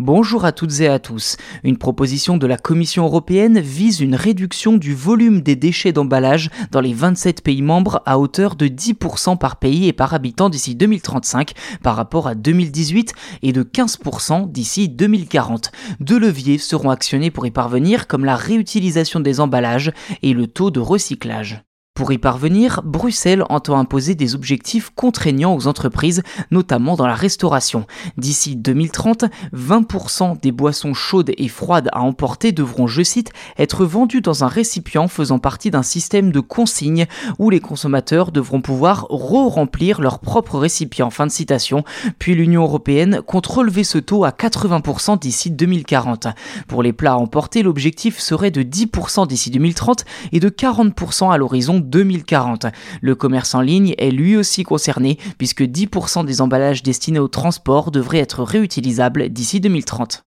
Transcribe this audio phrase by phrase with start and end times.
[0.00, 1.36] Bonjour à toutes et à tous.
[1.62, 6.80] Une proposition de la Commission européenne vise une réduction du volume des déchets d'emballage dans
[6.80, 11.52] les 27 pays membres à hauteur de 10% par pays et par habitant d'ici 2035
[11.80, 15.70] par rapport à 2018 et de 15% d'ici 2040.
[16.00, 19.92] Deux leviers seront actionnés pour y parvenir comme la réutilisation des emballages
[20.22, 21.62] et le taux de recyclage.
[21.96, 27.86] Pour y parvenir, Bruxelles entend imposer des objectifs contraignants aux entreprises, notamment dans la restauration.
[28.16, 34.22] D'ici 2030, 20% des boissons chaudes et froides à emporter devront, je cite, être vendues
[34.22, 37.06] dans un récipient faisant partie d'un système de consigne
[37.38, 41.10] où les consommateurs devront pouvoir re-remplir leur propre récipient.
[41.10, 41.84] Fin de citation.
[42.18, 46.26] Puis l'Union européenne compte relever ce taux à 80% d'ici 2040.
[46.66, 51.38] Pour les plats à emporter, l'objectif serait de 10% d'ici 2030 et de 40% à
[51.38, 52.66] l'horizon 2040.
[53.00, 57.90] Le commerce en ligne est lui aussi concerné puisque 10% des emballages destinés au transport
[57.90, 60.24] devraient être réutilisables d'ici 2030.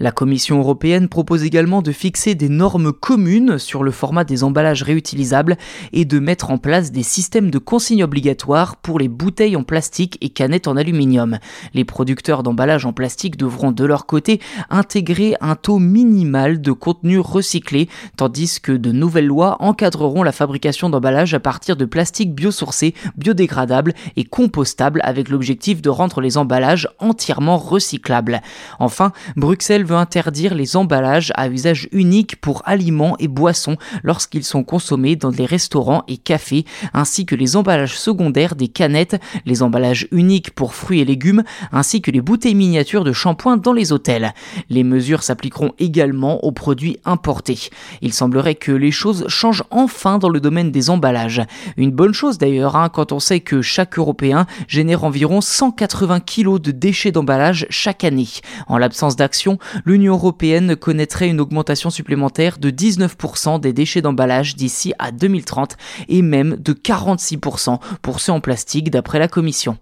[0.00, 4.84] La Commission européenne propose également de fixer des normes communes sur le format des emballages
[4.84, 5.56] réutilisables
[5.92, 10.16] et de mettre en place des systèmes de consignes obligatoires pour les bouteilles en plastique
[10.20, 11.38] et canettes en aluminium.
[11.74, 14.40] Les producteurs d'emballages en plastique devront de leur côté
[14.70, 20.90] intégrer un taux minimal de contenu recyclé, tandis que de nouvelles lois encadreront la fabrication
[20.90, 26.88] d'emballages à partir de plastique biosourcé, biodégradable et compostable avec l'objectif de rendre les emballages
[27.00, 28.42] entièrement recyclables.
[28.78, 35.16] Enfin, Bruxelles interdire les emballages à usage unique pour aliments et boissons lorsqu'ils sont consommés
[35.16, 36.64] dans les restaurants et cafés,
[36.94, 42.00] ainsi que les emballages secondaires des canettes, les emballages uniques pour fruits et légumes, ainsi
[42.02, 44.32] que les bouteilles miniatures de shampoing dans les hôtels.
[44.70, 47.70] Les mesures s'appliqueront également aux produits importés.
[48.02, 51.42] Il semblerait que les choses changent enfin dans le domaine des emballages.
[51.76, 56.58] Une bonne chose d'ailleurs, hein, quand on sait que chaque Européen génère environ 180 kg
[56.58, 58.28] de déchets d'emballage chaque année.
[58.66, 64.92] En l'absence d'action, l'Union européenne connaîtrait une augmentation supplémentaire de 19% des déchets d'emballage d'ici
[64.98, 65.76] à 2030
[66.08, 69.78] et même de 46% pour ceux en plastique d'après la Commission.